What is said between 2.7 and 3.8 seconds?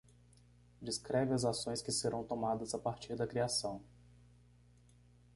a partir da criação